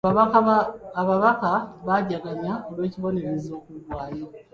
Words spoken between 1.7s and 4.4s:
bajaganya olw'ekibonerezo okugwaayo.